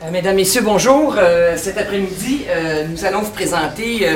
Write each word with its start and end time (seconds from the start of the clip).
Euh, 0.00 0.12
mesdames, 0.12 0.36
Messieurs, 0.36 0.60
bonjour. 0.62 1.16
Euh, 1.18 1.56
cet 1.56 1.76
après-midi, 1.76 2.44
euh, 2.48 2.84
nous 2.88 3.04
allons 3.04 3.22
vous 3.22 3.32
présenter, 3.32 4.06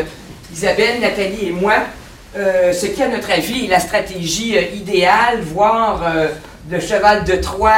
Isabelle, 0.53 1.01
Nathalie 1.01 1.49
et 1.49 1.51
moi, 1.51 1.75
ce 2.37 2.87
qui, 2.87 3.03
à 3.03 3.09
notre 3.09 3.33
avis, 3.33 3.65
est 3.65 3.69
la 3.69 3.81
stratégie 3.81 4.57
idéale, 4.75 5.41
voire 5.41 6.05
le 6.71 6.79
cheval 6.79 7.25
de 7.25 7.35
Troie, 7.35 7.73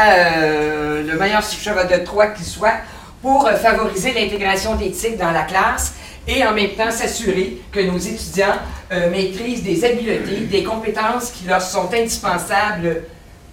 le 1.03 1.19
meilleur 1.19 1.43
cheval 1.43 1.89
de 1.89 2.05
Troie 2.05 2.27
qui 2.29 2.45
soit, 2.45 2.75
pour 3.23 3.49
favoriser 3.51 4.13
l'intégration 4.13 4.75
d'éthique 4.75 5.17
dans 5.17 5.31
la 5.31 5.43
classe 5.43 5.95
et 6.29 6.45
en 6.45 6.53
même 6.53 6.71
temps 6.71 6.91
s'assurer 6.91 7.59
que 7.73 7.81
nos 7.81 7.97
étudiants 7.97 8.59
maîtrisent 9.11 9.63
des 9.63 9.85
habiletés, 9.85 10.41
des 10.51 10.63
compétences 10.63 11.31
qui 11.31 11.47
leur 11.47 11.63
sont 11.63 11.89
indispensables 11.93 13.03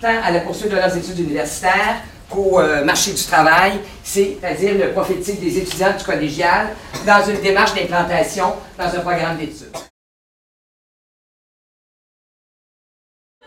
tant 0.02 0.22
à 0.24 0.32
la 0.32 0.42
poursuite 0.42 0.72
de 0.72 0.76
leurs 0.76 0.96
études 0.96 1.20
universitaires 1.20 2.02
au 2.38 2.60
euh, 2.60 2.84
marché 2.84 3.14
du 3.14 3.24
travail, 3.24 3.74
c'est-à-dire 4.04 4.74
le 4.78 4.92
prophétique 4.92 5.40
des 5.40 5.58
étudiants 5.58 5.96
du 5.98 6.04
collégial, 6.04 6.68
dans 7.06 7.24
une 7.30 7.42
démarche 7.42 7.74
d'implantation 7.74 8.54
dans 8.78 8.86
un 8.86 9.00
programme 9.00 9.38
d'études. 9.38 9.68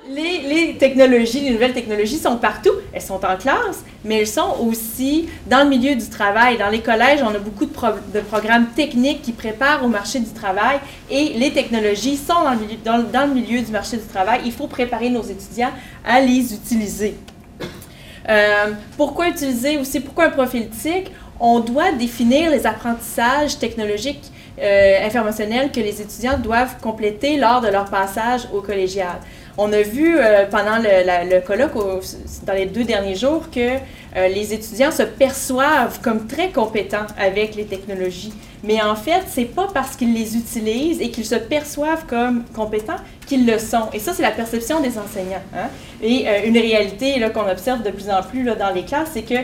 Les, 0.06 0.76
technologies, 0.78 1.40
les 1.40 1.50
nouvelles 1.50 1.72
technologies 1.72 2.18
sont 2.18 2.36
partout. 2.36 2.72
Elles 2.92 3.00
sont 3.00 3.24
en 3.24 3.36
classe, 3.36 3.82
mais 4.04 4.20
elles 4.20 4.26
sont 4.26 4.56
aussi 4.60 5.28
dans 5.46 5.64
le 5.64 5.70
milieu 5.70 5.94
du 5.94 6.08
travail. 6.10 6.58
Dans 6.58 6.68
les 6.68 6.80
collèges, 6.80 7.20
on 7.22 7.34
a 7.34 7.38
beaucoup 7.38 7.64
de, 7.64 8.20
programmes 8.20 8.66
techniques 8.76 9.22
qui 9.22 9.32
préparent 9.32 9.82
au 9.82 9.88
marché 9.88 10.20
du 10.20 10.30
travail 10.32 10.78
et 11.10 11.30
les 11.30 11.52
technologies 11.52 12.18
sont 12.18 12.34
dans 13.12 13.26
le 13.26 13.34
milieu 13.34 13.62
du 13.62 13.72
marché 13.72 13.96
du 13.96 14.04
travail. 14.04 14.42
Il 14.44 14.52
faut 14.52 14.66
préparer 14.66 15.08
nos 15.08 15.22
étudiants 15.22 15.72
à 16.04 16.20
les 16.20 16.52
utiliser. 16.52 17.16
Euh, 18.28 18.72
pourquoi 18.96 19.28
utiliser 19.28 19.76
aussi, 19.78 20.00
pourquoi 20.00 20.26
un 20.26 20.30
profil 20.30 20.68
TIC? 20.68 21.10
On 21.40 21.60
doit 21.60 21.92
définir 21.92 22.50
les 22.50 22.66
apprentissages 22.66 23.58
technologiques 23.58 24.30
euh, 24.60 25.04
informationnels 25.04 25.72
que 25.72 25.80
les 25.80 26.00
étudiants 26.00 26.38
doivent 26.38 26.78
compléter 26.80 27.36
lors 27.36 27.60
de 27.60 27.68
leur 27.68 27.86
passage 27.86 28.42
au 28.54 28.60
collégial. 28.60 29.16
On 29.56 29.72
a 29.72 29.82
vu 29.82 30.18
euh, 30.18 30.46
pendant 30.50 30.78
le, 30.78 31.40
colloque 31.40 31.74
dans 32.44 32.52
les 32.52 32.66
deux 32.66 32.84
derniers 32.84 33.14
jours 33.14 33.50
que 33.50 33.78
les 34.16 34.54
étudiants 34.54 34.92
se 34.92 35.02
perçoivent 35.02 36.00
comme 36.00 36.28
très 36.28 36.50
compétents 36.50 37.06
avec 37.18 37.56
les 37.56 37.64
technologies. 37.64 38.32
Mais 38.62 38.80
en 38.80 38.94
fait, 38.96 39.22
c'est 39.28 39.44
pas 39.44 39.68
parce 39.72 39.94
qu'ils 39.94 40.14
les 40.14 40.36
utilisent 40.36 41.00
et 41.00 41.10
qu'ils 41.10 41.26
se 41.26 41.34
perçoivent 41.34 42.06
comme 42.06 42.44
compétents 42.54 42.96
qu'ils 43.26 43.46
le 43.46 43.58
sont. 43.58 43.88
Et 43.92 43.98
ça, 43.98 44.12
c'est 44.14 44.22
la 44.22 44.30
perception 44.30 44.80
des 44.80 44.98
enseignants. 44.98 45.42
Hein. 45.54 45.68
Et 46.02 46.26
euh, 46.26 46.46
une 46.46 46.56
réalité 46.56 47.22
qu'on 47.32 47.48
observe 47.48 47.82
de 47.82 47.90
plus 47.90 48.08
en 48.10 48.22
plus 48.22 48.44
dans 48.44 48.72
les 48.74 48.84
classes, 48.84 49.10
c'est 49.12 49.22
que 49.22 49.34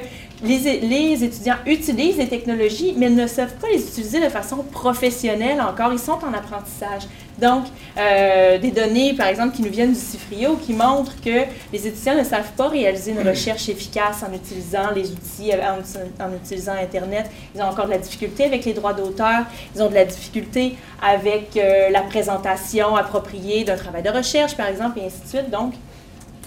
les, 0.42 0.80
les, 0.80 1.24
étudiants 1.24 1.56
utilisent 1.66 2.16
les 2.16 2.28
technologies, 2.28 2.94
mais 2.96 3.10
ne 3.10 3.26
savent 3.26 3.54
pas 3.56 3.68
les 3.68 3.82
utiliser 3.82 4.20
de 4.20 4.28
façon 4.28 4.58
professionnelle 4.58 5.60
encore. 5.60 5.92
Ils 5.92 5.98
sont 5.98 6.18
en 6.24 6.32
apprentissage. 6.32 7.02
Donc, 7.38 7.64
euh, 7.98 8.58
des 8.58 8.70
données, 8.70 9.14
par 9.14 9.28
exemple, 9.28 9.56
qui 9.56 9.62
nous 9.62 9.70
viennent 9.70 9.92
du 9.92 9.98
CIFRIO, 9.98 10.56
qui 10.56 10.72
montrent 10.72 11.20
que 11.22 11.44
les 11.72 11.86
étudiants 11.86 12.16
ne 12.16 12.24
savent 12.24 12.52
pas 12.56 12.68
réaliser 12.68 13.12
une 13.12 13.26
recherche 13.26 13.68
efficace 13.68 14.22
en 14.22 14.34
utilisant 14.34 14.90
les 14.94 15.10
outils, 15.10 15.50
en, 15.52 16.24
en 16.24 16.34
utilisant 16.34 16.72
Internet. 16.72 17.30
Ils 17.54 17.62
ont 17.62 17.66
encore 17.66 17.86
de 17.86 17.92
la 17.92 17.98
difficulté 17.98 18.44
avec 18.44 18.64
les 18.64 18.74
droits 18.74 18.92
d'auteur. 18.92 19.44
Ils 19.74 19.82
ont 19.82 19.88
de 19.88 19.94
la 19.94 20.04
difficulté 20.04 20.76
avec 21.02 21.56
euh, 21.56 21.90
la 21.90 22.02
présentation 22.02 22.96
appropriée 22.96 23.64
d'un 23.64 23.76
travail 23.76 24.02
de 24.02 24.10
recherche, 24.10 24.56
par 24.56 24.66
exemple, 24.66 24.98
et 24.98 25.06
ainsi 25.06 25.22
de 25.22 25.28
suite. 25.28 25.50
Donc, 25.50 25.74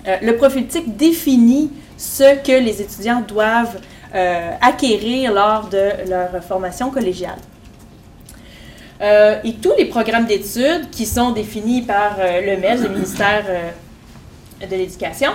euh, 0.08 0.18
le 0.22 0.36
profil 0.36 0.68
TIC 0.68 0.96
définit 0.98 1.72
ce 2.04 2.36
que 2.44 2.52
les 2.52 2.82
étudiants 2.82 3.24
doivent 3.26 3.80
euh, 4.14 4.52
acquérir 4.62 5.32
lors 5.32 5.70
de 5.70 6.10
leur 6.10 6.44
formation 6.44 6.92
collégiale. 6.92 7.40
Euh, 9.02 9.40
et 9.44 9.54
tous 9.54 9.74
les 9.78 9.86
programmes 9.86 10.26
d'études 10.26 10.90
qui 10.92 11.06
sont 11.06 11.32
définis 11.32 11.82
par 11.82 12.18
le 12.20 12.58
MES, 12.58 12.84
le 12.84 12.90
ministère 12.90 13.44
de 14.62 14.76
l'Éducation, 14.76 15.32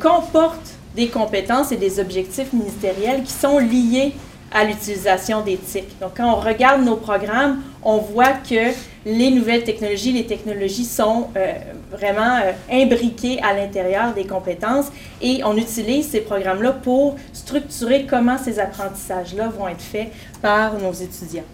comportent 0.00 0.74
des 0.96 1.08
compétences 1.08 1.70
et 1.70 1.76
des 1.76 2.00
objectifs 2.00 2.52
ministériels 2.52 3.22
qui 3.22 3.32
sont 3.32 3.58
liés 3.58 4.14
à 4.52 4.64
l'utilisation 4.64 5.42
d'éthique. 5.42 5.98
Donc, 6.00 6.12
quand 6.16 6.32
on 6.32 6.40
regarde 6.40 6.82
nos 6.82 6.96
programmes, 6.96 7.60
on 7.82 7.98
voit 7.98 8.32
que 8.32 8.72
les 9.04 9.30
nouvelles 9.30 9.64
technologies, 9.64 10.12
les 10.12 10.26
technologies 10.26 10.84
sont 10.84 11.28
euh, 11.36 11.52
vraiment 11.90 12.38
euh, 12.42 12.52
imbriquées 12.70 13.40
à 13.42 13.54
l'intérieur 13.54 14.12
des 14.14 14.24
compétences 14.24 14.86
et 15.20 15.42
on 15.44 15.56
utilise 15.56 16.08
ces 16.08 16.20
programmes-là 16.20 16.72
pour 16.72 17.16
structurer 17.32 18.06
comment 18.08 18.38
ces 18.38 18.58
apprentissages-là 18.58 19.48
vont 19.48 19.68
être 19.68 19.82
faits 19.82 20.12
par 20.42 20.74
nos 20.74 20.92
étudiants. 20.92 21.44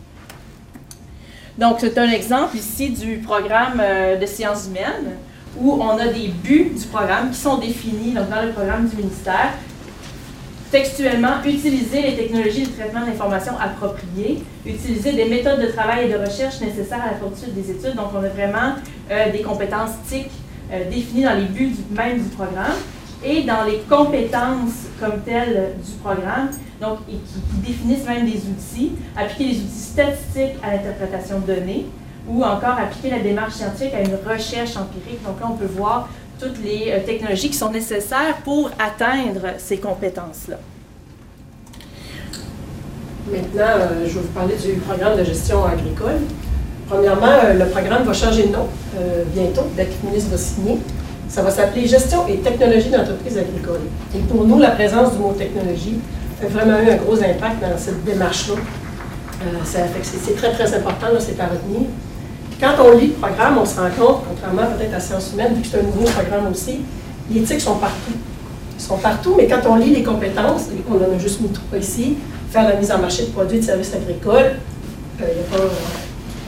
Donc, 1.59 1.77
c'est 1.79 1.99
un 1.99 2.11
exemple 2.11 2.57
ici 2.57 2.91
du 2.91 3.19
programme 3.19 3.81
euh, 3.81 4.17
de 4.17 4.27
sciences 4.27 4.67
humaines 4.67 5.17
où 5.57 5.73
on 5.73 5.97
a 5.99 6.09
des 6.09 6.29
buts 6.29 6.73
du 6.77 6.87
programme 6.87 7.31
qui 7.31 7.39
sont 7.39 7.59
définis 7.59 8.13
dans 8.13 8.43
le 8.43 8.51
programme 8.51 8.89
du 8.89 8.97
ministère 8.97 9.53
textuellement, 10.75 11.41
utiliser 11.47 12.03
les 12.03 12.17
technologies 12.17 12.67
de 12.67 12.73
traitement 12.73 13.07
d'information 13.07 13.53
appropriées, 13.61 14.43
utiliser 14.67 15.13
des 15.13 15.27
méthodes 15.27 15.61
de 15.61 15.69
travail 15.69 16.07
et 16.07 16.13
de 16.13 16.19
recherche 16.19 16.61
nécessaires 16.61 17.01
à 17.01 17.13
la 17.13 17.17
poursuite 17.19 17.55
des 17.55 17.71
études. 17.71 17.95
Donc, 17.95 18.07
on 18.13 18.25
a 18.25 18.29
vraiment 18.29 18.75
euh, 19.09 19.31
des 19.31 19.43
compétences 19.43 19.93
TIC 20.09 20.27
euh, 20.73 20.91
définies 20.91 21.23
dans 21.23 21.39
les 21.39 21.45
buts 21.45 21.77
même 21.93 22.21
du 22.21 22.29
programme 22.31 22.75
et 23.25 23.45
dans 23.45 23.63
les 23.63 23.83
compétences 23.89 24.89
comme 24.99 25.23
telles 25.25 25.75
du 25.81 25.93
programme, 26.03 26.49
donc, 26.81 26.99
et 27.09 27.13
qui, 27.13 27.71
définissent 27.71 28.07
même 28.09 28.25
des 28.25 28.39
outils, 28.39 28.95
appliquer 29.17 29.53
les 29.53 29.59
outils 29.61 29.79
statistiques 29.79 30.57
à 30.61 30.73
l'interprétation 30.73 31.39
de 31.39 31.55
données 31.55 31.87
ou 32.29 32.43
encore 32.43 32.77
appliquer 32.81 33.11
la 33.11 33.21
démarche 33.21 33.55
scientifique 33.55 33.95
à 33.95 34.01
une 34.01 34.17
recherche 34.29 34.77
empirique. 34.77 35.23
Donc 35.25 35.39
là, 35.41 35.47
on 35.51 35.57
peut 35.57 35.71
voir 35.71 36.09
toutes 36.39 36.63
les 36.63 36.91
euh, 36.91 37.01
technologies 37.05 37.51
qui 37.51 37.57
sont 37.57 37.71
nécessaires 37.71 38.37
pour 38.45 38.71
atteindre 38.79 39.55
ces 39.59 39.79
compétences-là. 39.79 40.57
Maintenant, 43.31 43.81
euh, 43.81 44.07
je 44.07 44.15
vais 44.15 44.21
vous 44.21 44.29
parler 44.29 44.55
du 44.57 44.73
programme 44.81 45.19
de 45.19 45.25
gestion 45.25 45.65
agricole. 45.65 46.21
Premièrement, 46.89 47.27
euh, 47.27 47.55
le 47.55 47.67
programme 47.67 48.05
va 48.05 48.13
changer 48.13 48.49
de 48.49 48.53
nom 48.53 48.69
bientôt, 49.35 49.63
dès 49.77 49.87
que 49.87 49.93
le 50.03 50.11
ministre 50.11 50.31
va 50.31 50.39
signer. 50.39 50.79
Ça 51.29 51.43
va 51.43 51.51
s'appeler 51.51 51.87
Gestion 51.89 52.29
et 52.29 52.37
technologie 52.37 52.91
d'entreprise 52.91 53.39
agricole. 53.39 53.81
Et 54.15 54.19
pour 54.21 54.45
nous, 54.45 54.59
la 54.59 54.71
présence 54.71 55.15
du 55.15 55.19
mot 55.19 55.33
technologie 55.33 55.99
a 56.41 56.47
vraiment 56.47 56.79
eu 56.81 56.91
un 56.91 56.97
gros 56.97 57.17
impact 57.17 57.61
dans 57.61 57.77
cette 57.77 58.05
démarche-là. 58.05 58.55
c'est 60.03 60.37
très, 60.37 60.53
très 60.53 60.75
important, 60.77 61.07
c'est 61.19 61.41
à 61.41 61.47
retenir. 61.47 61.89
Quand 62.61 62.75
on 62.85 62.97
lit 62.97 63.09
le 63.09 63.13
programme, 63.15 63.59
on 63.59 63.65
se 63.65 63.81
rend 63.81 63.91
compte, 63.91 64.23
contrairement 64.29 64.77
peut-être 64.77 64.95
à 64.95 65.01
Sciences 65.01 65.33
humaines, 65.33 65.55
vu 65.55 65.63
que 65.63 65.69
c'est 65.69 65.81
un 65.81 65.83
nouveau 65.83 66.05
programme 66.05 66.51
aussi, 66.53 66.81
les 67.31 67.41
éthiques 67.41 67.61
sont 67.61 67.77
partout. 67.77 68.13
Ils 68.77 68.83
sont 68.83 68.97
partout, 68.99 69.35
mais 69.37 69.47
quand 69.47 69.61
on 69.69 69.77
lit 69.77 69.95
les 69.95 70.03
compétences, 70.03 70.67
on 70.89 70.95
en 70.95 71.17
a 71.17 71.19
juste 71.19 71.41
mis 71.41 71.49
trois 71.49 71.79
ici, 71.79 72.17
faire 72.51 72.69
la 72.69 72.77
mise 72.77 72.93
en 72.93 72.99
marché 72.99 73.25
de 73.25 73.31
produits 73.31 73.59
et 73.59 73.61
de 73.61 73.65
services 73.67 73.93
agricoles, 73.95 74.57
euh, 75.21 75.27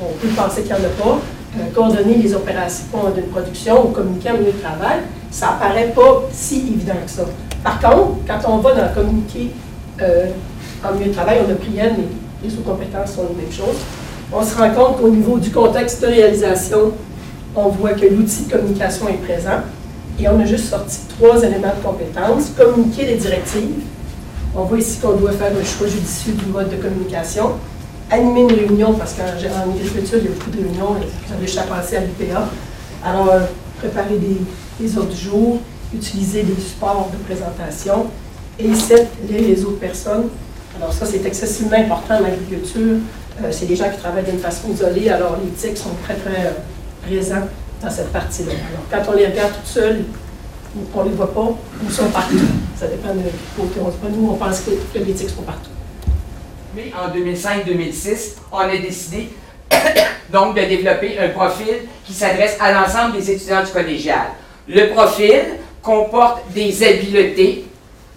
on 0.00 0.12
peut 0.20 0.28
penser 0.28 0.62
qu'il 0.62 0.74
n'y 0.74 0.80
en 0.80 0.84
a 0.84 1.02
pas, 1.02 1.18
euh, 1.58 1.74
coordonner 1.74 2.16
les 2.16 2.34
opérations 2.34 2.84
d'une 3.14 3.26
production 3.26 3.86
ou 3.86 3.90
communiquer 3.90 4.30
en 4.30 4.34
milieu 4.34 4.52
de 4.52 4.58
travail, 4.58 5.00
ça 5.30 5.50
apparaît 5.50 5.92
pas 5.94 6.22
si 6.30 6.58
évident 6.58 6.94
que 7.04 7.10
ça. 7.10 7.24
Par 7.64 7.80
contre, 7.80 8.18
quand 8.26 8.38
on 8.48 8.58
va 8.58 8.74
dans 8.74 8.94
communiquer 8.94 9.50
euh, 10.02 10.26
en 10.84 10.94
milieu 10.94 11.08
de 11.08 11.14
travail, 11.14 11.40
on 11.46 11.50
a 11.50 11.54
pris 11.56 11.70
mais 11.74 11.90
les 12.42 12.50
sous-compétences 12.50 13.12
sont 13.12 13.26
les 13.30 13.42
mêmes 13.42 13.52
choses 13.52 13.80
on 14.32 14.44
se 14.44 14.56
rend 14.56 14.70
compte 14.70 15.00
qu'au 15.00 15.08
niveau 15.08 15.38
du 15.38 15.50
contexte 15.50 16.02
de 16.02 16.06
réalisation, 16.08 16.92
on 17.54 17.68
voit 17.68 17.92
que 17.92 18.06
l'outil 18.06 18.44
de 18.44 18.52
communication 18.52 19.08
est 19.08 19.22
présent. 19.24 19.60
Et 20.18 20.28
on 20.28 20.40
a 20.40 20.44
juste 20.44 20.70
sorti 20.70 20.98
trois 21.18 21.42
éléments 21.42 21.72
de 21.76 21.86
compétences. 21.86 22.50
Communiquer 22.56 23.06
les 23.06 23.16
directives. 23.16 23.82
On 24.54 24.62
voit 24.62 24.78
ici 24.78 24.98
qu'on 24.98 25.12
doit 25.12 25.32
faire 25.32 25.52
un 25.52 25.64
choix 25.64 25.86
judicieux 25.86 26.32
du 26.32 26.46
mode 26.46 26.70
de 26.70 26.76
communication. 26.76 27.52
Animer 28.10 28.42
une 28.42 28.52
réunion, 28.52 28.94
parce 28.94 29.14
qu'en 29.14 29.24
agriculture, 29.24 30.18
il 30.18 30.24
y 30.24 30.28
a 30.28 30.30
beaucoup 30.30 30.50
de 30.50 30.56
réunions, 30.56 30.94
vous 30.94 31.32
avez 31.34 31.44
déjà 31.44 31.62
passé 31.62 31.96
à 31.96 32.00
l'UPA. 32.00 32.48
Alors, 33.04 33.28
préparer 33.78 34.16
des, 34.16 34.40
des 34.80 34.98
ordres 34.98 35.10
du 35.10 35.96
utiliser 35.96 36.42
des 36.42 36.60
supports 36.60 37.10
de 37.12 37.18
présentation. 37.24 38.06
Et 38.58 38.74
sept, 38.74 39.08
les 39.28 39.64
autres 39.64 39.78
personnes. 39.78 40.28
Alors, 40.78 40.92
ça, 40.92 41.04
c'est 41.04 41.24
excessivement 41.26 41.76
important 41.76 42.14
en 42.14 42.24
agriculture 42.24 42.80
euh, 42.80 42.98
c'est 43.50 43.66
des 43.66 43.76
gens 43.76 43.90
qui 43.90 43.98
travaillent 43.98 44.24
d'une 44.24 44.38
façon 44.38 44.70
isolée, 44.70 45.08
alors 45.10 45.36
les 45.42 45.50
tics 45.50 45.76
sont 45.76 45.94
très, 46.04 46.14
très 46.14 46.46
euh, 46.46 46.50
présents 47.02 47.46
dans 47.82 47.90
cette 47.90 48.12
partie-là. 48.12 48.52
Alors, 48.52 49.04
quand 49.04 49.12
on 49.12 49.16
les 49.16 49.26
regarde 49.26 49.52
toutes 49.54 49.66
seules, 49.66 50.04
on 50.94 51.04
ne 51.04 51.10
les 51.10 51.14
voit 51.14 51.32
pas, 51.32 51.48
ils 51.82 51.92
sont 51.92 52.08
partout. 52.08 52.38
Ça 52.78 52.86
dépend 52.86 53.14
de 53.14 53.20
côté. 53.56 53.80
On 53.80 53.90
pas, 53.90 54.08
nous, 54.10 54.30
on 54.30 54.34
pense 54.34 54.60
que, 54.60 54.98
les 54.98 55.12
tics 55.12 55.30
sont 55.30 55.42
partout. 55.42 55.70
Mais 56.74 56.92
en 56.94 57.14
2005-2006, 57.14 58.36
on 58.52 58.58
a 58.58 58.76
décidé 58.76 59.30
donc 60.32 60.54
de 60.56 60.60
développer 60.62 61.18
un 61.18 61.30
profil 61.30 61.74
qui 62.04 62.12
s'adresse 62.12 62.56
à 62.60 62.72
l'ensemble 62.72 63.16
des 63.16 63.30
étudiants 63.30 63.62
du 63.64 63.70
collégial. 63.70 64.28
Le 64.68 64.90
profil 64.92 65.42
comporte 65.82 66.50
des 66.52 66.82
habiletés 66.82 67.65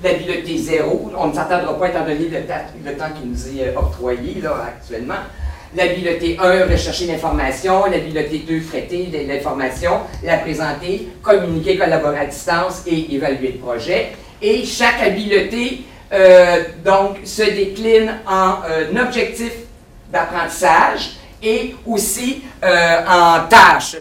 l'habileté 0.03 0.57
zéro. 0.57 1.11
On 1.17 1.27
ne 1.27 1.33
s'attendra 1.33 1.77
pas 1.77 1.89
étant 1.89 2.01
donné 2.01 2.29
le, 2.29 2.93
temps 2.97 3.05
qui 3.19 3.27
nous 3.27 3.59
est 3.59 3.75
octroyé 3.75 4.41
là, 4.41 4.67
actuellement. 4.67 5.21
L'habileté 5.75 6.37
1, 6.39 6.65
rechercher 6.65 7.05
l'information. 7.05 7.85
L'habileté 7.85 8.39
2, 8.47 8.61
traiter 8.61 9.09
l'information, 9.27 10.01
la 10.23 10.37
présenter, 10.37 11.09
communiquer, 11.21 11.77
collaborer 11.77 12.19
à 12.19 12.25
distance 12.25 12.83
et 12.87 13.13
évaluer 13.13 13.53
le 13.53 13.59
projet. 13.59 14.13
Et 14.41 14.65
chaque 14.65 15.01
habileté, 15.01 15.83
euh, 16.11 16.63
donc, 16.83 17.17
se 17.23 17.43
décline 17.43 18.15
en 18.25 18.57
euh, 18.67 19.01
objectif 19.05 19.51
d'apprentissage 20.11 21.17
et 21.43 21.75
aussi 21.85 22.43
euh, 22.63 23.01
en 23.07 23.47
tâches. 23.47 23.97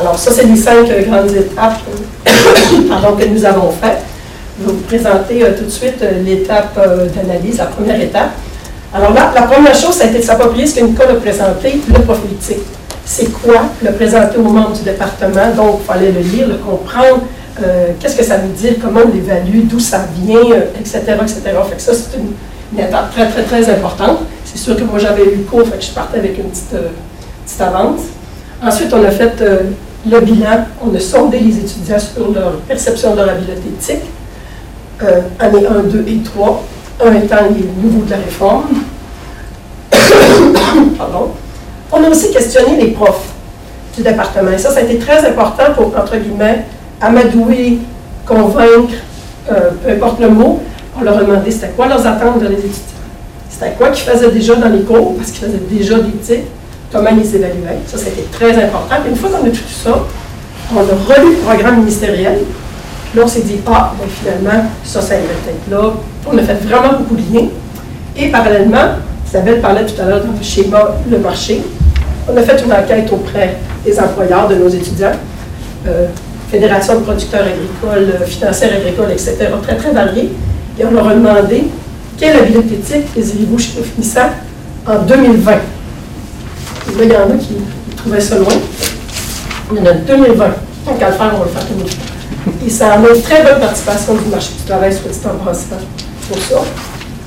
Alors, 0.00 0.18
ça, 0.18 0.30
c'est 0.32 0.44
les 0.44 0.56
cinq 0.56 0.86
grandes 1.06 1.34
étapes 1.34 1.78
que 3.18 3.24
nous 3.26 3.44
avons 3.44 3.70
faites. 3.70 4.00
Je 4.58 4.66
vais 4.66 4.72
vous 4.72 4.80
présenter 4.80 5.44
tout 5.58 5.64
de 5.64 5.70
suite 5.70 6.04
l'étape 6.24 6.78
d'analyse, 7.14 7.58
la 7.58 7.66
première 7.66 8.00
étape. 8.00 8.30
Alors 8.92 9.12
là, 9.12 9.30
la 9.34 9.42
première 9.42 9.74
chose, 9.74 9.94
ça 9.94 10.04
a 10.04 10.06
été 10.08 10.18
de 10.18 10.24
s'approprier 10.24 10.66
ce 10.66 10.80
que 10.80 10.84
Nicole 10.84 11.10
a 11.10 11.14
présenté, 11.14 11.80
le 11.88 12.00
profil 12.02 12.30
c'est 13.10 13.32
quoi, 13.32 13.62
le 13.82 13.92
présenter 13.92 14.38
aux 14.38 14.42
membres 14.42 14.72
du 14.72 14.82
département? 14.82 15.50
Donc, 15.56 15.80
il 15.82 15.86
fallait 15.86 16.12
le 16.12 16.20
lire, 16.20 16.46
le 16.46 16.54
comprendre, 16.54 17.22
euh, 17.60 17.88
qu'est-ce 17.98 18.16
que 18.16 18.22
ça 18.22 18.36
veut 18.36 18.52
dire, 18.52 18.74
comment 18.80 19.00
on 19.04 19.12
l'évalue, 19.12 19.64
d'où 19.64 19.80
ça 19.80 20.06
vient, 20.14 20.40
etc., 20.78 21.00
euh, 21.08 21.22
etc. 21.22 21.40
Que 21.74 21.82
ça, 21.82 21.92
c'est 21.92 22.16
une, 22.16 22.78
étape 22.78 23.12
très, 23.12 23.28
très, 23.28 23.42
très 23.42 23.68
importante. 23.68 24.20
C'est 24.44 24.58
sûr 24.58 24.76
que 24.76 24.84
moi, 24.84 25.00
j'avais 25.00 25.24
eu 25.24 25.36
le 25.38 25.42
cours, 25.42 25.66
fait 25.66 25.78
que 25.78 25.84
je 25.84 25.90
partais 25.90 26.18
avec 26.18 26.38
une 26.38 26.50
petite, 26.50 26.74
euh, 26.74 26.88
petite 27.44 27.60
avance. 27.60 28.00
Ensuite, 28.62 28.92
on 28.94 29.04
a 29.04 29.10
fait 29.10 29.42
le 30.08 30.20
bilan, 30.20 30.66
on 30.82 30.94
a 30.94 31.00
sondé 31.00 31.40
les 31.40 31.58
étudiants 31.58 31.98
sur 31.98 32.30
leur 32.32 32.52
perception 32.60 33.12
de 33.12 33.16
leur 33.16 33.30
habileté 33.30 33.68
éthique, 33.68 34.04
années 35.38 35.66
1, 35.66 35.82
2 35.84 36.04
et 36.08 36.22
3, 36.22 36.64
un 37.04 37.14
étant 37.14 37.36
les 37.54 37.66
nouveaux 37.82 38.04
de 38.04 38.10
la 38.10 38.16
réforme. 38.16 38.64
Pardon. 40.98 41.30
On 41.92 42.04
a 42.04 42.08
aussi 42.08 42.30
questionné 42.30 42.76
les 42.76 42.88
profs 42.92 43.28
du 43.96 44.02
département. 44.02 44.50
Et 44.52 44.58
ça, 44.58 44.70
ça 44.70 44.80
a 44.80 44.82
été 44.82 44.98
très 44.98 45.26
important 45.26 45.72
pour, 45.74 45.86
entre 45.96 46.16
guillemets, 46.16 46.64
amadouer, 47.00 47.78
convaincre, 48.26 48.94
euh, 49.50 49.70
peu 49.82 49.90
importe 49.90 50.20
le 50.20 50.28
mot. 50.28 50.62
On 50.98 51.02
leur 51.02 51.18
a 51.18 51.24
demandé 51.24 51.50
c'était 51.50 51.70
quoi 51.70 51.88
leurs 51.88 52.06
attentes 52.06 52.40
de 52.40 52.46
les 52.48 52.58
étudiants. 52.58 52.74
C'était 53.48 53.72
quoi 53.72 53.90
qu'ils 53.90 54.08
faisaient 54.10 54.30
déjà 54.30 54.54
dans 54.56 54.68
les 54.68 54.82
cours, 54.82 55.16
parce 55.16 55.30
qu'ils 55.30 55.46
faisaient 55.46 55.62
déjà 55.70 55.98
des 55.98 56.12
titres, 56.12 56.48
comment 56.92 57.10
ils 57.10 57.18
les 57.18 57.36
évaluaient. 57.36 57.78
Ça, 57.86 57.98
c'était 57.98 58.26
très 58.32 58.52
important. 58.62 58.96
une 59.08 59.16
fois 59.16 59.30
qu'on 59.30 59.46
a 59.46 59.50
tout 59.50 59.56
ça, 59.68 59.98
on 60.74 60.78
a 60.78 61.14
relu 61.14 61.36
le 61.36 61.38
programme 61.38 61.80
ministériel. 61.80 62.38
Là, 63.14 63.22
on 63.24 63.28
s'est 63.28 63.40
dit, 63.40 63.56
ah, 63.66 63.92
ben, 63.98 64.06
finalement, 64.08 64.64
ça, 64.84 65.00
ça 65.00 65.14
irait 65.14 65.26
peut-être 65.44 65.70
là. 65.70 65.92
On 66.30 66.38
a 66.38 66.42
fait 66.42 66.54
vraiment 66.54 66.98
beaucoup 66.98 67.16
de 67.16 67.34
liens. 67.34 67.48
Et 68.16 68.28
parallèlement, 68.28 68.96
Isabelle 69.26 69.60
parlait 69.60 69.86
tout 69.86 70.00
à 70.00 70.06
l'heure 70.06 70.22
le 70.24 70.44
schéma 70.44 70.96
Le 71.10 71.18
marché. 71.18 71.62
On 72.28 72.36
a 72.36 72.42
fait 72.42 72.62
une 72.64 72.72
enquête 72.72 73.12
auprès 73.12 73.56
des 73.84 73.98
employeurs, 73.98 74.48
de 74.48 74.56
nos 74.56 74.68
étudiants, 74.68 75.12
euh, 75.88 76.06
Fédération 76.50 76.96
de 76.98 77.04
producteurs 77.04 77.42
agricoles, 77.42 78.14
euh, 78.20 78.26
financières 78.26 78.72
agricoles, 78.76 79.12
etc., 79.12 79.36
très, 79.62 79.76
très 79.76 79.92
variés. 79.92 80.30
Et 80.78 80.84
on 80.84 80.90
leur 80.90 81.08
a 81.08 81.14
demandé 81.14 81.68
quelle 82.18 82.36
habileté 82.36 82.74
éthique 82.74 83.06
désirez-vous 83.14 83.58
chez 83.58 83.78
nos 83.78 83.84
finissants 83.84 84.30
en 84.86 84.98
2020. 84.98 85.52
Il 86.98 87.08
y 87.08 87.16
en 87.16 87.30
a 87.30 87.38
qui, 87.38 87.54
trouvaient 87.96 88.20
ça 88.20 88.38
loin. 88.38 88.52
On 89.70 89.76
est 89.76 89.88
en 89.88 89.94
2020. 90.06 90.44
Tant 90.84 90.94
qu'à 90.94 91.10
le 91.10 91.16
faire, 91.16 91.32
on 91.34 91.38
va 91.38 91.44
le 91.44 91.50
faire 91.50 91.66
tout 91.66 92.66
Et 92.66 92.70
ça 92.70 92.94
a 92.94 92.96
une 92.98 93.22
très 93.22 93.42
bonne 93.42 93.60
participation 93.60 94.14
du 94.14 94.28
marché 94.30 94.50
du 94.58 94.64
travail, 94.64 94.92
soit 94.92 95.10
dit 95.10 95.18
en 95.26 95.44
passant, 95.44 95.76
pour 96.28 96.38
ça. 96.38 96.62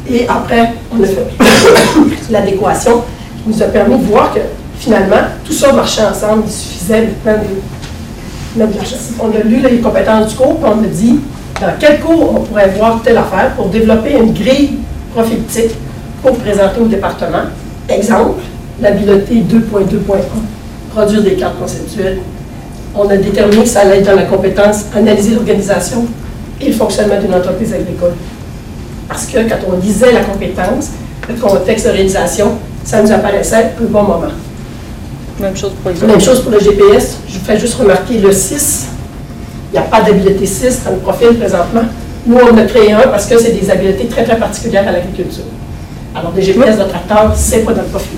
Et 0.09 0.27
après, 0.27 0.73
on 0.91 1.01
a 1.03 1.07
fait 1.07 1.27
l'adéquation 2.31 3.03
qui 3.43 3.49
nous 3.49 3.61
a 3.63 3.65
permis 3.67 3.97
de 3.97 4.05
voir 4.05 4.33
que 4.33 4.39
finalement, 4.79 5.21
tout 5.45 5.53
ça 5.53 5.71
marchait 5.71 6.03
ensemble, 6.03 6.43
il 6.45 6.51
suffisait 6.51 7.01
de 7.01 7.29
mettre 7.29 7.43
de 8.55 8.59
l'argent. 8.59 8.95
On 9.21 9.29
a 9.29 9.43
lu 9.43 9.61
les 9.61 9.79
compétences 9.79 10.29
du 10.29 10.35
cours, 10.35 10.57
puis 10.57 10.69
on 10.75 10.83
a 10.83 10.87
dit 10.87 11.19
dans 11.61 11.73
quel 11.79 11.99
cours 11.99 12.35
on 12.35 12.41
pourrait 12.41 12.73
voir 12.77 13.01
telle 13.03 13.17
affaire 13.17 13.51
pour 13.55 13.67
développer 13.67 14.13
une 14.13 14.33
grille 14.33 14.79
prophétique 15.13 15.71
pour 16.21 16.37
présenter 16.37 16.81
au 16.81 16.85
département. 16.85 17.43
Exemple, 17.87 18.41
l'habileté 18.83 19.35
2.2.1, 19.35 20.17
produire 20.93 21.23
des 21.23 21.33
cartes 21.33 21.57
conceptuelles. 21.57 22.19
On 22.93 23.09
a 23.09 23.17
déterminé 23.17 23.63
que 23.63 23.69
ça 23.69 23.81
allait 23.81 23.99
être 23.99 24.05
dans 24.05 24.15
la 24.15 24.23
compétence 24.25 24.85
analyser 24.95 25.31
l'organisation 25.31 26.05
et 26.61 26.67
le 26.67 26.73
fonctionnement 26.73 27.19
d'une 27.19 27.33
entreprise 27.33 27.73
agricole. 27.73 28.13
Parce 29.07 29.25
que 29.25 29.37
quand 29.49 29.57
on 29.71 29.77
disait 29.77 30.11
la 30.11 30.21
compétence, 30.21 30.89
le 31.27 31.35
contexte 31.35 31.87
de 31.87 31.91
réalisation, 31.91 32.51
ça 32.83 33.01
nous 33.01 33.11
apparaissait 33.11 33.71
un 33.81 33.85
bon 33.85 34.03
moment. 34.03 34.27
Même 35.39 35.55
chose 35.55 35.71
pour 35.81 35.91
les 35.91 36.07
Même 36.07 36.21
chose 36.21 36.41
pour 36.41 36.51
le 36.51 36.59
GPS. 36.59 37.17
Je 37.27 37.39
vous 37.39 37.45
fais 37.45 37.57
juste 37.59 37.75
remarquer 37.75 38.19
le 38.19 38.31
6. 38.31 38.87
Il 39.71 39.79
n'y 39.79 39.79
a 39.79 39.87
pas 39.87 40.01
d'habileté 40.01 40.45
6 40.45 40.81
dans 40.85 40.91
le 40.91 40.97
profil 40.97 41.35
présentement. 41.39 41.83
Nous, 42.27 42.37
on 42.37 42.57
a 42.57 42.63
créé 42.65 42.91
un 42.91 43.07
parce 43.07 43.25
que 43.25 43.39
c'est 43.39 43.51
des 43.51 43.69
habiletés 43.71 44.05
très, 44.05 44.23
très 44.23 44.37
particulières 44.37 44.87
à 44.87 44.91
l'agriculture. 44.91 45.45
Alors, 46.15 46.31
des 46.31 46.43
GPS 46.43 46.77
de 46.77 46.83
tracteur, 46.83 47.33
c'est 47.35 47.65
pas 47.65 47.73
dans 47.73 47.81
le 47.81 47.87
profil 47.87 48.17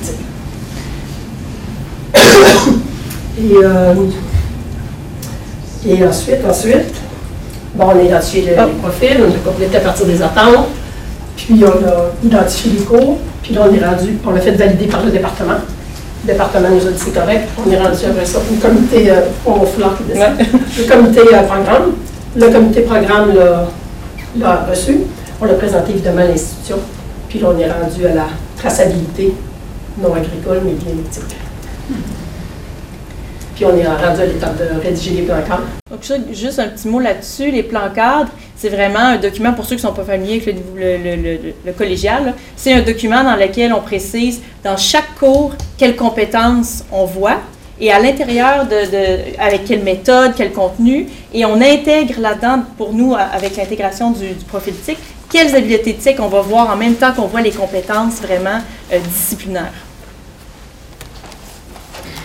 et, 3.37 3.53
euh, 3.63 3.93
et 5.85 6.05
ensuite, 6.05 6.39
ensuite, 6.49 6.95
bon, 7.75 7.85
on 7.85 7.99
a 7.99 8.01
identifié 8.01 8.41
les, 8.45 8.53
profils, 8.81 9.17
on 9.19 9.31
a 9.31 9.51
complété 9.51 9.77
à 9.77 9.81
partir 9.81 10.05
des 10.05 10.21
attentes, 10.21 10.67
puis 11.35 11.63
on 11.63 11.87
a 11.87 12.11
identifié 12.23 12.71
les 12.79 12.85
cours, 12.85 13.19
puis 13.43 13.53
là, 13.53 13.67
on 13.69 13.73
est 13.73 13.85
rendu, 13.85 14.17
on 14.25 14.31
l'a 14.31 14.41
fait 14.41 14.51
valider 14.51 14.85
par 14.85 15.03
le 15.03 15.11
département. 15.11 15.57
Le 16.25 16.33
département 16.33 16.69
nous 16.69 16.87
a 16.87 16.91
dit 16.91 16.97
c'est 16.97 17.13
correct, 17.13 17.49
on 17.63 17.69
est 17.69 17.77
rendu 17.77 18.05
après 18.09 18.25
ça 18.25 18.39
au 18.39 18.55
comité, 18.55 19.11
euh, 19.11 19.21
au 19.45 19.59
le 19.59 20.87
comité 20.89 21.19
euh, 21.19 21.43
programme. 21.43 21.91
Le 22.35 22.49
comité 22.49 22.81
programme 22.81 23.33
l'a 24.39 24.65
reçu. 24.69 24.97
On 25.39 25.45
l'a 25.45 25.53
présenté 25.53 25.91
évidemment 25.91 26.21
à 26.21 26.25
l'institution. 26.25 26.77
Puis 27.29 27.39
là, 27.39 27.49
on 27.53 27.59
est 27.59 27.69
rendu 27.69 28.05
à 28.07 28.15
la 28.15 28.27
traçabilité 28.57 29.33
non 30.01 30.13
agricole, 30.13 30.61
mais 30.65 30.71
bien 30.71 30.93
éthique. 30.93 31.35
Puis 33.55 33.65
on 33.65 33.75
est 33.77 33.87
rendu 33.87 34.21
à 34.21 34.25
l'étape 34.25 34.57
de 34.57 34.81
rédiger 34.81 35.11
les 35.11 35.21
plans 35.21 35.41
cadres. 35.47 35.63
Donc, 35.89 36.01
juste 36.33 36.59
un 36.59 36.67
petit 36.67 36.89
mot 36.89 36.99
là-dessus. 36.99 37.51
Les 37.51 37.63
plans 37.63 37.89
cadres, 37.93 38.31
c'est 38.55 38.69
vraiment 38.69 38.99
un 38.99 39.17
document, 39.17 39.53
pour 39.53 39.65
ceux 39.65 39.77
qui 39.77 39.83
ne 39.83 39.87
sont 39.87 39.93
pas 39.93 40.03
familiers 40.03 40.41
avec 40.41 40.55
le, 41.65 41.71
collégial, 41.71 42.33
c'est 42.57 42.73
un 42.73 42.81
document 42.81 43.23
dans 43.23 43.35
lequel 43.35 43.73
on 43.73 43.81
précise 43.81 44.41
dans 44.63 44.75
chaque 44.75 45.15
cours 45.17 45.53
quelles 45.77 45.95
compétences 45.95 46.83
on 46.91 47.05
voit 47.05 47.39
et 47.79 47.91
à 47.91 47.99
l'intérieur 47.99 48.65
de, 48.65 49.39
avec 49.39 49.65
quelle 49.65 49.83
méthode, 49.83 50.33
quel 50.35 50.53
contenu, 50.53 51.07
et 51.33 51.45
on 51.45 51.55
intègre 51.55 52.19
là-dedans, 52.19 52.63
pour 52.77 52.93
nous, 52.93 53.13
avec 53.15 53.57
l'intégration 53.57 54.11
du, 54.11 54.27
profil 54.47 54.73
TIC, 54.75 54.97
quelles 55.29 55.53
habiletés 55.53 55.93
TIC 55.93 56.17
on 56.19 56.27
va 56.27 56.41
voir 56.41 56.69
en 56.69 56.77
même 56.77 56.95
temps 56.95 57.11
qu'on 57.11 57.27
voit 57.27 57.41
les 57.41 57.51
compétences 57.51 58.21
vraiment 58.21 58.61
euh, 58.93 58.99
disciplinaires. 58.99 59.73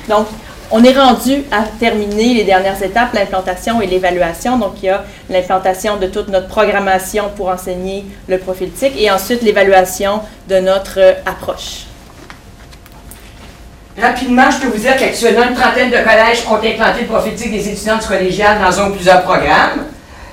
Donc, 0.09 0.27
on 0.71 0.85
est 0.85 0.93
rendu 0.93 1.43
à 1.51 1.65
terminer 1.79 2.35
les 2.35 2.45
dernières 2.45 2.81
étapes, 2.83 3.13
l'implantation 3.13 3.81
et 3.81 3.87
l'évaluation. 3.87 4.57
Donc, 4.57 4.75
il 4.83 4.87
y 4.87 4.89
a 4.89 5.05
l'implantation 5.29 5.97
de 5.97 6.07
toute 6.07 6.29
notre 6.29 6.47
programmation 6.47 7.25
pour 7.37 7.49
enseigner 7.49 8.05
le 8.29 8.39
profil 8.39 8.71
TIC 8.71 8.93
et 8.97 9.11
ensuite 9.11 9.43
l'évaluation 9.43 10.21
de 10.49 10.57
notre 10.61 10.99
euh, 11.01 11.13
approche. 11.27 11.87
Rapidement, 14.01 14.51
je 14.51 14.59
peux 14.59 14.69
vous 14.69 14.79
dire 14.79 14.97
qu'actuellement, 14.97 15.49
une 15.49 15.55
trentaine 15.55 15.91
de 15.91 15.97
collèges 15.97 16.45
ont 16.49 16.55
implanté 16.55 17.01
le 17.01 17.07
profil 17.07 17.35
TIC 17.35 17.51
des 17.51 17.69
étudiants 17.69 17.99
du 17.99 18.39
dans 18.63 18.81
un 18.81 18.91
ou 18.91 18.95
plusieurs 18.95 19.23
programmes. 19.23 19.87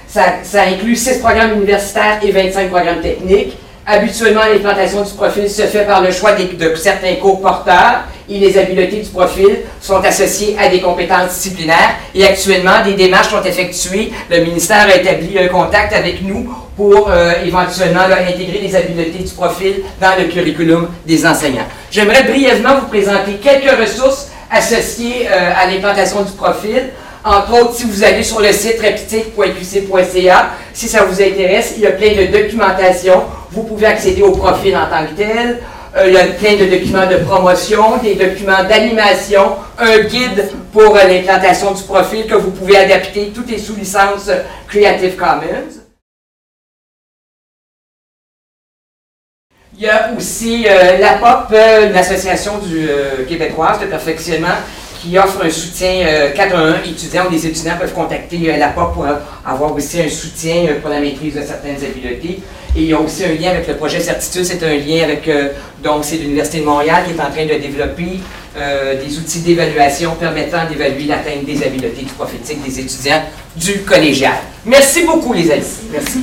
Ça, 0.08 0.62
inclut 0.62 0.96
six 0.96 1.20
programmes 1.20 1.54
universitaires 1.54 2.20
et 2.22 2.32
25 2.32 2.70
programmes 2.70 3.02
techniques. 3.02 3.58
Habituellement, 3.86 4.42
l'implantation 4.42 5.02
du 5.02 5.14
profil 5.14 5.50
se 5.50 5.64
fait 5.64 5.86
par 5.86 6.02
le 6.02 6.12
choix 6.12 6.34
de 6.34 6.76
certains 6.76 7.16
cours 7.16 7.42
porteurs 7.42 8.04
et 8.30 8.40
les 8.40 8.58
habiletés 8.58 9.02
du 9.02 9.10
profil 9.10 9.60
sont 9.82 10.04
associées 10.04 10.56
à 10.60 10.68
des 10.70 10.82
compétences 10.82 11.34
disciplinaires. 11.36 11.96
Et 12.14 12.26
actuellement, 12.26 12.84
des 12.84 12.94
démarches 12.94 13.30
sont 13.30 13.44
effectuées. 13.44 14.12
Le 14.30 14.44
ministère 14.44 14.88
a 14.88 14.96
établi 14.96 15.38
un 15.40 15.48
contact 15.48 15.94
avec 15.94 16.22
nous 16.22 16.50
pour 16.76 17.10
euh, 17.10 17.34
éventuellement 17.46 18.02
intégrer 18.02 18.60
les 18.62 18.76
habiletés 18.76 19.24
du 19.24 19.32
profil 19.34 19.84
dans 20.00 20.16
le 20.20 20.26
curriculum 20.26 20.90
des 21.06 21.26
enseignants. 21.26 21.66
J'aimerais 21.90 22.24
brièvement 22.24 22.76
vous 22.82 22.88
présenter 22.88 23.34
quelques 23.42 23.80
ressources 23.80 24.28
associées 24.52 25.28
euh, 25.30 25.52
à 25.56 25.68
l'implantation 25.68 26.22
du 26.22 26.32
profil. 26.34 26.90
Entre 27.26 27.62
autres, 27.62 27.74
si 27.74 27.84
vous 27.84 28.04
allez 28.04 28.24
sur 28.24 28.40
le 28.40 28.52
site 28.54 28.80
rapitique.qc.ca, 28.82 30.50
si 30.74 30.88
ça 30.88 31.04
vous 31.04 31.22
intéresse, 31.22 31.74
il 31.76 31.84
y 31.84 31.88
a 31.88 31.92
plein 31.92 32.14
de 32.16 32.28
documentation. 32.32 33.24
Vous 33.52 33.64
pouvez 33.64 33.88
accéder 33.88 34.22
au 34.22 34.32
profil 34.32 34.78
en 34.78 34.86
tant 34.86 35.06
que 35.06 35.22
tel. 35.22 35.60
Euh, 35.98 36.08
il 36.10 36.14
y 36.14 36.18
a 36.18 36.26
plein 36.26 36.56
de 36.56 36.66
documents 36.66 37.08
de 37.08 37.18
promotion, 37.18 37.98
des 37.98 38.14
documents 38.14 38.64
d'animation, 38.64 39.56
un 39.80 40.00
guide 40.00 40.48
pour 40.72 40.96
euh, 40.96 41.04
l'implantation 41.08 41.72
du 41.72 41.82
profil 41.84 42.28
que 42.28 42.36
vous 42.36 42.52
pouvez 42.52 42.78
adapter. 42.78 43.32
Tout 43.34 43.52
est 43.52 43.58
sous 43.58 43.76
licence 43.76 44.30
Creative 44.68 45.16
Commons. 45.16 45.82
Il 49.74 49.84
y 49.84 49.90
a 49.90 50.12
aussi 50.16 50.66
euh, 50.68 50.98
la 51.00 51.14
POP, 51.14 51.56
une 51.90 51.96
association 51.96 52.60
du, 52.60 52.88
québécoise 53.28 53.80
de 53.80 53.88
perfectionnement, 53.88 54.58
qui 55.02 55.18
offre 55.18 55.46
un 55.46 55.50
soutien 55.50 56.32
4 56.36 56.56
à 56.56 56.60
1 56.60 56.84
étudiants 56.84 57.26
ou 57.28 57.32
des 57.32 57.46
étudiants 57.46 57.78
peuvent 57.80 57.94
contacter 57.94 58.56
la 58.58 58.70
POP 58.70 58.94
pour 58.94 59.06
avoir 59.46 59.74
aussi 59.74 60.02
un 60.02 60.10
soutien 60.10 60.66
pour 60.82 60.90
la 60.90 61.00
maîtrise 61.00 61.36
de 61.36 61.42
certaines 61.42 61.78
habiletés. 61.84 62.40
Et 62.76 62.82
il 62.82 62.88
y 62.90 62.94
a 62.94 63.00
aussi 63.00 63.24
un 63.26 63.34
lien 63.34 63.52
avec 63.52 63.68
le 63.68 63.76
projet 63.76 64.00
Certitude, 64.00 64.46
c'est 64.46 64.64
un 64.64 64.76
lien 64.76 65.04
avec, 65.04 65.28
euh, 65.28 65.50
donc 65.84 66.04
c'est 66.04 66.18
l'Université 66.18 66.60
de 66.60 66.66
Montréal 66.66 67.04
qui 67.06 67.12
est 67.12 67.22
en 67.22 67.32
train 67.32 67.46
de 67.46 67.60
développer 67.60 68.20
euh, 68.58 69.04
des 69.04 69.18
outils 69.18 69.40
d'évaluation 69.42 70.16
permettant 70.16 70.68
d'évaluer 70.70 71.06
l'atteinte 71.06 71.46
des 71.46 71.64
habiletés 71.64 72.04
du 72.04 72.14
prophétique 72.14 72.64
des 72.64 72.80
étudiants 72.80 73.24
du 73.56 73.82
collégial. 73.82 74.36
Merci 74.66 75.04
beaucoup 75.04 75.34
les 75.34 75.52
amis. 75.52 75.64
Merci. 75.92 76.20